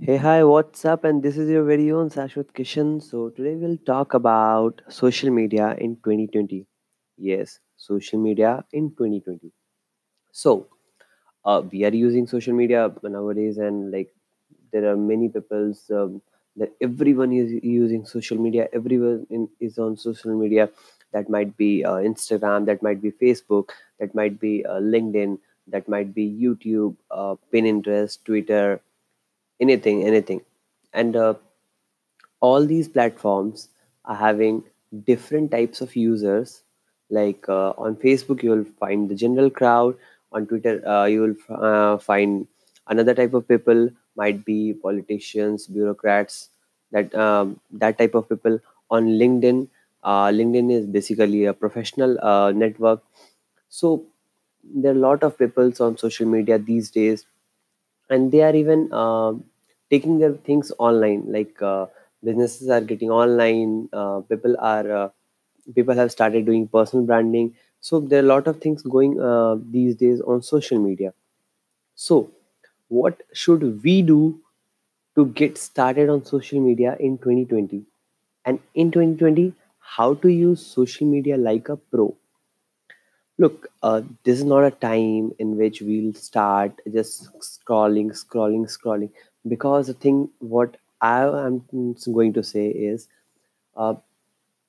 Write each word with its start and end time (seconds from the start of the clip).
Hey, 0.00 0.16
hi, 0.18 0.44
what's 0.44 0.84
up? 0.84 1.04
And 1.04 1.22
this 1.22 1.36
is 1.36 1.48
your 1.48 1.64
very 1.64 1.90
own 1.90 2.08
Shashwat 2.10 2.52
Kishan. 2.58 3.02
So, 3.02 3.30
today 3.30 3.54
we'll 3.56 3.76
talk 3.86 4.14
about 4.14 4.82
social 4.88 5.30
media 5.30 5.74
in 5.78 5.96
2020. 6.02 6.66
Yes, 7.16 7.58
social 7.76 8.20
media 8.20 8.64
in 8.72 8.90
2020. 8.96 9.52
So, 10.32 10.68
uh, 11.44 11.62
we 11.72 11.84
are 11.84 11.94
using 11.94 12.26
social 12.26 12.54
media 12.54 12.92
nowadays, 13.02 13.58
and 13.58 13.90
like 13.92 14.14
there 14.72 14.90
are 14.92 14.96
many 14.96 15.28
people's 15.28 15.90
um, 15.90 16.22
that 16.56 16.72
everyone 16.80 17.32
is 17.32 17.52
using 17.62 18.04
social 18.06 18.38
media, 18.38 18.68
everyone 18.72 19.26
in, 19.30 19.48
is 19.60 19.78
on 19.78 19.96
social 19.96 20.34
media. 20.38 20.70
That 21.12 21.28
might 21.30 21.56
be 21.56 21.84
uh, 21.84 21.96
Instagram, 22.12 22.66
that 22.66 22.82
might 22.82 23.02
be 23.02 23.12
Facebook, 23.12 23.70
that 24.00 24.14
might 24.14 24.40
be 24.40 24.64
uh, 24.66 24.80
LinkedIn, 24.80 25.38
that 25.68 25.88
might 25.88 26.14
be 26.14 26.26
YouTube, 26.28 26.96
uh, 27.10 27.36
Pinterest, 27.52 28.18
Twitter, 28.24 28.80
anything, 29.64 30.04
anything. 30.12 30.42
And 30.92 31.16
uh, 31.16 31.34
all 32.40 32.66
these 32.66 32.88
platforms 32.88 33.68
are 34.04 34.16
having 34.16 34.62
different 35.04 35.50
types 35.50 35.80
of 35.80 35.96
users. 35.96 36.62
Like 37.10 37.48
uh, 37.48 37.70
on 37.76 37.96
facebook 37.96 38.42
you 38.42 38.50
will 38.50 38.66
find 38.80 39.08
the 39.08 39.14
general 39.14 39.50
crowd. 39.50 39.96
On 40.32 40.46
twitter 40.46 40.86
uh, 40.88 41.04
you 41.04 41.20
will 41.22 41.36
uh, 41.64 41.98
find 41.98 42.46
another 42.88 43.14
type 43.14 43.34
of 43.34 43.46
people. 43.48 43.90
Might 44.16 44.44
be 44.44 44.74
politicians 44.74 45.66
bureaucrats 45.66 46.50
that 46.92 47.14
um, 47.14 47.60
that 47.72 47.98
type 47.98 48.14
of 48.14 48.28
people. 48.28 48.60
On 48.90 49.06
linkedin 49.06 49.68
uh, 50.02 50.28
linkedin 50.28 50.72
is 50.72 50.86
basically 50.86 51.44
a 51.44 51.52
professional 51.52 52.18
uh, 52.22 52.52
network. 52.52 53.02
So 53.68 54.06
there 54.62 54.92
are 54.92 54.96
a 54.96 55.06
lot 55.06 55.22
of 55.22 55.38
people 55.38 55.72
on 55.80 55.98
social 55.98 56.26
media 56.26 56.58
these 56.58 56.90
days. 56.90 57.26
And 58.10 58.32
they 58.32 58.42
are 58.42 58.54
even 58.54 58.90
uh, 58.92 59.32
taking 59.94 60.18
their 60.18 60.34
things 60.50 60.72
online 60.78 61.24
like 61.36 61.62
uh, 61.62 61.86
businesses 62.28 62.68
are 62.76 62.80
getting 62.92 63.10
online 63.10 63.88
uh, 63.92 64.20
people 64.32 64.56
are 64.60 64.92
uh, 65.02 65.08
people 65.74 65.94
have 65.94 66.10
started 66.12 66.46
doing 66.46 66.68
personal 66.68 67.04
branding. 67.06 67.54
So 67.80 68.00
there 68.00 68.20
are 68.20 68.24
a 68.26 68.28
lot 68.34 68.46
of 68.48 68.60
things 68.60 68.82
going 68.82 69.20
uh, 69.20 69.56
these 69.70 69.96
days 69.96 70.20
on 70.22 70.42
social 70.42 70.78
media. 70.78 71.12
So 71.96 72.30
what 72.88 73.22
should 73.32 73.82
we 73.84 74.02
do 74.02 74.40
to 75.16 75.26
get 75.26 75.58
started 75.58 76.08
on 76.08 76.24
social 76.24 76.60
media 76.60 76.96
in 77.00 77.18
2020 77.18 77.84
and 78.44 78.60
in 78.74 78.90
2020 78.92 79.54
how 79.96 80.14
to 80.14 80.28
use 80.28 80.64
social 80.66 81.06
media 81.06 81.36
like 81.36 81.68
a 81.68 81.76
pro? 81.76 82.14
Look, 83.38 83.68
uh, 83.82 84.02
this 84.24 84.38
is 84.38 84.44
not 84.44 84.64
a 84.64 84.70
time 84.70 85.32
in 85.38 85.56
which 85.56 85.80
we'll 85.82 86.14
start 86.14 86.80
just 86.92 87.28
scrolling, 87.40 88.10
scrolling, 88.12 88.64
scrolling. 88.66 89.10
Because 89.46 89.86
the 89.86 89.94
thing, 89.94 90.30
what 90.38 90.76
I 91.00 91.22
am 91.24 91.64
going 92.12 92.32
to 92.34 92.42
say 92.42 92.68
is, 92.68 93.08
uh, 93.76 93.94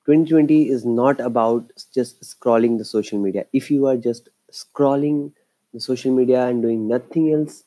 2020 0.04 0.68
is 0.70 0.84
not 0.86 1.20
about 1.20 1.70
just 1.94 2.20
scrolling 2.22 2.78
the 2.78 2.84
social 2.84 3.18
media. 3.18 3.46
If 3.52 3.70
you 3.70 3.86
are 3.86 3.96
just 3.96 4.28
scrolling 4.52 5.32
the 5.74 5.80
social 5.80 6.12
media 6.14 6.46
and 6.46 6.62
doing 6.62 6.86
nothing 6.88 7.32
else, 7.32 7.64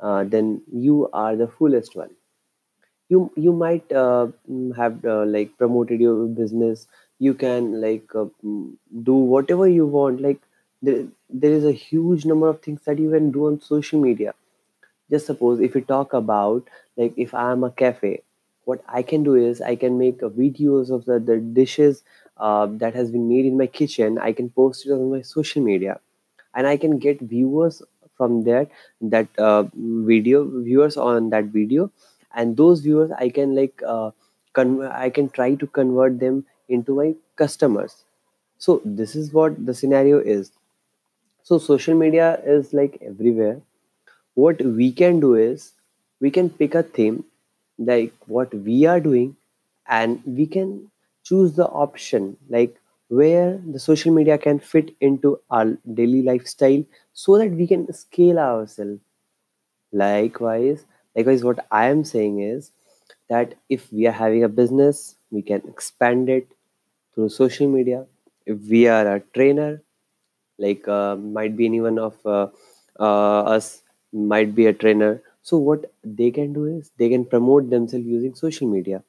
uh, 0.00 0.24
then 0.24 0.62
you 0.72 1.08
are 1.12 1.36
the 1.36 1.48
foolest 1.48 1.96
one. 1.96 2.10
You 3.08 3.30
you 3.36 3.52
might 3.52 3.92
uh, 3.92 4.28
have 4.76 5.04
uh, 5.04 5.24
like 5.26 5.56
promoted 5.58 6.00
your 6.00 6.26
business. 6.26 6.86
You 7.18 7.34
can 7.34 7.80
like 7.80 8.14
uh, 8.14 8.26
do 9.10 9.14
whatever 9.34 9.68
you 9.68 9.86
want. 9.86 10.20
Like 10.20 10.40
there, 10.82 11.06
there 11.28 11.52
is 11.52 11.64
a 11.64 11.72
huge 11.72 12.24
number 12.24 12.48
of 12.48 12.60
things 12.62 12.80
that 12.86 12.98
you 12.98 13.10
can 13.10 13.30
do 13.32 13.46
on 13.48 13.60
social 13.60 14.00
media 14.00 14.34
just 15.10 15.26
suppose 15.26 15.60
if 15.60 15.74
we 15.74 15.80
talk 15.80 16.12
about 16.12 16.68
like 16.96 17.12
if 17.16 17.34
i 17.34 17.50
am 17.52 17.64
a 17.64 17.70
cafe 17.70 18.22
what 18.64 18.82
i 18.88 19.02
can 19.02 19.22
do 19.22 19.34
is 19.34 19.60
i 19.60 19.74
can 19.76 19.98
make 19.98 20.20
videos 20.20 20.90
of 20.90 21.04
the, 21.04 21.18
the 21.18 21.36
dishes 21.38 22.02
uh, 22.36 22.66
that 22.66 22.94
has 22.94 23.10
been 23.10 23.28
made 23.28 23.44
in 23.44 23.58
my 23.58 23.66
kitchen. 23.66 24.18
I 24.18 24.32
can 24.32 24.48
post 24.48 24.86
it 24.86 24.92
on 24.92 25.10
my 25.10 25.20
social 25.20 25.62
media. 25.62 26.00
And 26.54 26.66
i 26.66 26.76
can 26.76 26.98
get 26.98 27.20
viewers 27.20 27.82
from 28.16 28.44
that 28.44 28.70
that 29.00 29.28
uh, 29.38 29.64
video 29.74 30.44
viewers 30.62 30.96
on 30.96 31.30
that 31.30 31.44
video. 31.46 31.90
And 32.34 32.56
those 32.56 32.80
viewers 32.80 33.10
i 33.18 33.28
can 33.30 33.54
like 33.54 33.82
uh, 33.86 34.10
con- 34.54 34.82
i 34.82 35.10
can 35.10 35.28
try 35.30 35.54
to 35.56 35.66
convert 35.66 36.18
them 36.20 36.44
into 36.68 36.94
my 36.94 37.14
customers. 37.36 38.04
So 38.58 38.80
this 38.84 39.16
is 39.16 39.32
what 39.32 39.64
the 39.66 39.74
scenario 39.74 40.18
is. 40.20 40.52
So 41.42 41.58
social 41.58 41.94
media 41.94 42.40
is 42.44 42.72
like 42.72 42.98
everywhere 43.02 43.60
what 44.34 44.60
we 44.64 44.92
can 44.92 45.20
do 45.20 45.34
is 45.34 45.72
we 46.20 46.30
can 46.30 46.50
pick 46.50 46.74
a 46.74 46.82
theme 46.82 47.24
like 47.78 48.12
what 48.26 48.52
we 48.54 48.84
are 48.86 49.00
doing 49.00 49.36
and 49.88 50.22
we 50.26 50.46
can 50.46 50.90
choose 51.24 51.54
the 51.54 51.66
option 51.68 52.36
like 52.48 52.76
where 53.08 53.60
the 53.72 53.78
social 53.78 54.12
media 54.12 54.38
can 54.38 54.58
fit 54.58 54.94
into 55.00 55.38
our 55.50 55.76
daily 55.94 56.22
lifestyle 56.22 56.84
so 57.12 57.38
that 57.38 57.50
we 57.50 57.66
can 57.66 57.92
scale 57.92 58.38
ourselves. 58.38 59.00
Likewise 59.92 60.84
likewise 61.16 61.42
what 61.44 61.58
i 61.72 61.86
am 61.92 62.04
saying 62.04 62.40
is 62.40 62.70
that 63.28 63.54
if 63.68 63.92
we 63.92 64.06
are 64.06 64.16
having 64.20 64.44
a 64.44 64.48
business 64.48 65.16
we 65.30 65.42
can 65.42 65.60
expand 65.68 66.28
it 66.28 66.46
through 67.14 67.28
social 67.30 67.68
media. 67.68 68.06
If 68.46 68.58
we 68.68 68.88
are 68.88 69.16
a 69.16 69.20
trainer 69.34 69.82
like 70.58 70.88
uh, 70.88 71.16
might 71.16 71.56
be 71.56 71.66
anyone 71.66 71.98
of 71.98 72.16
uh, 72.26 72.48
uh, 73.00 73.40
us 73.56 73.79
might 74.12 74.54
be 74.54 74.66
a 74.66 74.72
trainer. 74.72 75.22
So 75.42 75.56
what 75.56 75.90
they 76.04 76.30
can 76.30 76.52
do 76.52 76.66
is 76.66 76.90
they 76.98 77.08
can 77.08 77.24
promote 77.24 77.70
themselves 77.70 78.06
using 78.06 78.34
social 78.34 78.68
media. 78.68 79.02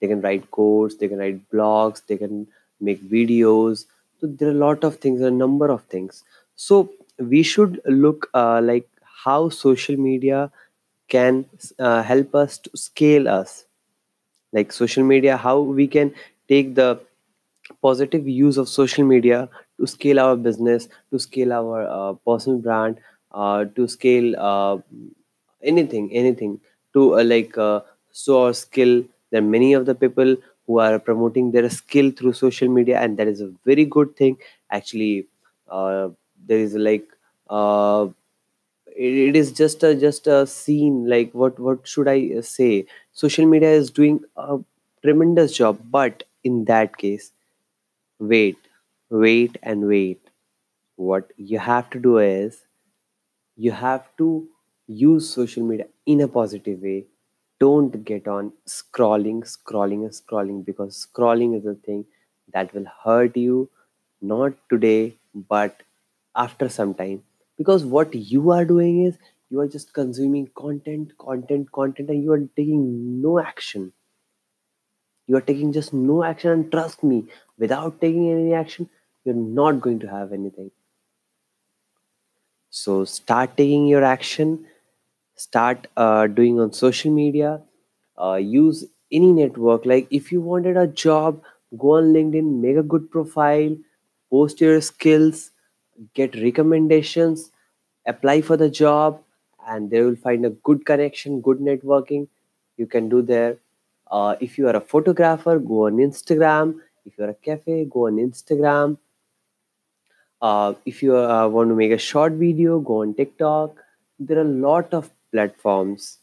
They 0.00 0.08
can 0.08 0.20
write 0.20 0.50
codes 0.50 0.96
they 0.96 1.08
can 1.08 1.18
write 1.18 1.40
blogs 1.50 2.02
they 2.06 2.16
can 2.16 2.46
make 2.80 3.02
videos. 3.02 3.86
So 4.20 4.26
there 4.26 4.48
are 4.48 4.52
a 4.52 4.54
lot 4.66 4.84
of 4.84 4.96
things 4.96 5.20
a 5.20 5.30
number 5.30 5.68
of 5.70 5.82
things. 5.84 6.24
So 6.56 6.92
we 7.18 7.42
should 7.42 7.80
look 7.86 8.28
uh, 8.34 8.60
like 8.62 8.88
how 9.24 9.48
social 9.48 9.96
media 9.96 10.50
can 11.08 11.46
uh, 11.78 12.02
help 12.02 12.34
us 12.34 12.58
to 12.58 12.76
scale 12.76 13.28
us. 13.28 13.64
Like 14.52 14.72
social 14.72 15.04
media 15.04 15.36
how 15.36 15.60
we 15.60 15.86
can 15.88 16.14
take 16.48 16.74
the 16.74 17.00
positive 17.82 18.28
use 18.28 18.56
of 18.58 18.68
social 18.68 19.04
media 19.04 19.48
to 19.80 19.86
scale 19.86 20.20
our 20.20 20.36
business 20.36 20.88
to 21.10 21.18
scale 21.18 21.52
our 21.52 21.80
uh, 21.98 22.12
personal 22.26 22.58
brand 22.60 22.98
to 23.76 23.88
scale 23.88 24.34
uh, 24.38 24.78
anything 25.62 26.10
anything 26.12 26.60
to 26.94 27.18
uh, 27.18 27.24
like 27.24 27.56
uh, 27.58 27.80
show 28.12 28.44
our 28.44 28.52
skill 28.54 29.02
there 29.30 29.40
are 29.42 29.50
many 29.56 29.72
of 29.72 29.86
the 29.86 29.94
people 29.94 30.36
who 30.66 30.78
are 30.78 30.98
promoting 30.98 31.50
their 31.50 31.68
skill 31.70 32.10
through 32.10 32.32
social 32.32 32.68
media 32.68 32.98
and 33.00 33.16
that 33.18 33.28
is 33.28 33.40
a 33.40 33.50
very 33.64 33.84
good 33.84 34.16
thing. 34.16 34.36
Actually 34.70 35.26
uh, 35.68 36.08
there 36.46 36.58
is 36.58 36.74
like 36.74 37.06
uh, 37.50 38.06
it, 38.96 39.36
is 39.36 39.52
just 39.52 39.82
a 39.82 39.94
just 39.94 40.26
a 40.26 40.46
scene 40.46 41.06
like 41.08 41.32
what 41.32 41.58
what 41.58 41.86
should 41.86 42.08
i 42.08 42.30
uh, 42.38 42.42
say? 42.42 42.86
Social 43.12 43.46
media 43.46 43.70
is 43.70 43.90
doing 43.90 44.20
a 44.36 44.58
tremendous 45.02 45.56
job 45.56 45.78
but 45.90 46.22
in 46.44 46.64
that 46.66 46.96
case 46.96 47.32
wait 48.18 48.58
wait 49.10 49.58
and 49.62 49.86
wait. 49.88 50.20
What 50.96 51.32
you 51.38 51.58
have 51.60 51.90
to 51.92 52.00
do 52.00 52.18
is 52.18 52.63
you 53.56 53.72
have 53.72 54.04
to 54.18 54.48
use 54.86 55.28
social 55.28 55.64
media 55.64 55.86
in 56.06 56.20
a 56.20 56.28
positive 56.28 56.80
way. 56.82 57.06
Don't 57.60 58.04
get 58.04 58.28
on 58.28 58.52
scrolling 58.68 59.40
scrolling 59.52 60.02
and 60.06 60.10
scrolling 60.20 60.64
because 60.64 61.06
scrolling 61.06 61.56
is 61.58 61.66
a 61.66 61.74
thing 61.74 62.04
that 62.52 62.72
will 62.74 62.86
hurt 63.04 63.36
you. 63.36 63.70
Not 64.20 64.54
today 64.70 65.16
but 65.34 65.82
after 66.36 66.68
some 66.68 66.94
time. 66.94 67.22
Because 67.56 67.84
what 67.84 68.14
you 68.14 68.50
are 68.50 68.64
doing 68.64 69.04
is 69.04 69.16
you 69.50 69.60
are 69.60 69.68
just 69.68 69.92
consuming 69.94 70.48
content 70.56 71.16
content 71.18 71.70
content 71.72 72.10
and 72.10 72.22
you 72.22 72.32
are 72.32 72.46
taking 72.56 73.22
no 73.22 73.38
action. 73.38 73.92
You 75.26 75.36
are 75.36 75.42
taking 75.42 75.70
just 75.72 75.92
no 75.92 76.24
action 76.24 76.50
and 76.50 76.72
trust 76.72 77.02
me 77.04 77.26
without 77.58 78.00
taking 78.00 78.30
any 78.30 78.54
action 78.54 78.88
you're 79.22 79.34
not 79.34 79.80
going 79.82 79.98
to 80.00 80.08
have 80.08 80.32
anything 80.32 80.70
so 82.74 83.04
start 83.04 83.56
taking 83.56 83.86
your 83.86 84.02
action. 84.02 84.66
Start 85.36 85.86
uh, 85.96 86.26
doing 86.26 86.58
on 86.58 86.72
social 86.72 87.12
media. 87.12 87.60
Uh, 88.20 88.34
use 88.34 88.84
any 89.12 89.32
network. 89.32 89.86
Like 89.86 90.08
if 90.10 90.32
you 90.32 90.40
wanted 90.40 90.76
a 90.76 90.88
job 90.88 91.40
go 91.78 91.92
on 91.98 92.12
linkedin 92.14 92.60
make 92.64 92.76
a 92.76 92.82
good 92.82 93.10
profile 93.10 93.76
post 94.30 94.60
your 94.60 94.80
skills 94.80 95.50
get 96.14 96.36
recommendations 96.36 97.50
apply 98.06 98.40
for 98.40 98.56
the 98.56 98.70
job 98.70 99.20
and 99.66 99.90
they 99.90 100.00
will 100.02 100.14
find 100.14 100.46
a 100.46 100.50
good 100.50 100.84
connection 100.86 101.40
good 101.40 101.58
networking. 101.58 102.26
You 102.76 102.86
can 102.86 103.08
do 103.08 103.22
there. 103.22 103.56
Uh, 104.10 104.34
if 104.40 104.58
you 104.58 104.68
are 104.68 104.76
a 104.76 104.80
photographer 104.80 105.58
go 105.60 105.86
on 105.86 105.96
instagram. 106.08 106.76
If 107.06 107.18
you're 107.18 107.30
a 107.30 107.34
cafe 107.34 107.84
go 107.84 108.08
on 108.08 108.16
instagram 108.16 108.98
uh, 110.42 110.74
if 110.84 111.02
you 111.02 111.16
uh, 111.16 111.48
want 111.48 111.70
to 111.70 111.74
make 111.74 111.92
a 111.92 111.98
short 111.98 112.32
video 112.32 112.78
go 112.80 113.02
on 113.02 113.14
tiktok. 113.14 113.76
There 114.18 114.38
are 114.38 114.42
a 114.42 114.44
lot 114.44 114.94
of 114.94 115.10
platforms. 115.32 116.18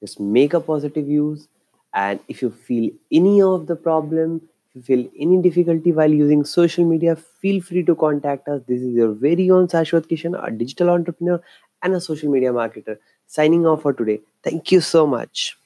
Just 0.00 0.20
make 0.20 0.54
a 0.54 0.60
positive 0.60 1.08
use. 1.08 1.48
And 1.94 2.20
if 2.28 2.42
you 2.42 2.50
feel 2.50 2.90
any 3.10 3.42
of 3.42 3.66
the 3.66 3.76
problem 3.76 4.42
if 4.70 4.76
you 4.76 4.82
feel 4.82 5.10
any 5.18 5.40
difficulty 5.42 5.92
while 5.92 6.10
using 6.10 6.44
social 6.44 6.84
media 6.84 7.16
feel 7.16 7.60
free 7.62 7.82
to 7.84 7.94
contact 7.94 8.48
us. 8.48 8.62
This 8.68 8.82
is 8.82 8.94
your 8.94 9.12
very 9.12 9.50
own 9.50 9.66
Shashwat 9.66 10.08
Kishan 10.08 10.36
a 10.46 10.50
digital 10.50 10.90
entrepreneur 10.90 11.42
and 11.82 11.94
a 11.94 12.00
social 12.00 12.30
media 12.30 12.52
marketer 12.52 12.98
signing 13.26 13.66
off 13.66 13.82
for 13.82 13.92
today. 13.92 14.20
Thank 14.42 14.70
you 14.72 14.80
so 14.80 15.06
much 15.06 15.58